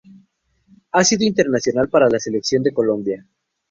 [0.93, 3.23] Ha sido internacional para la Selección Colombia.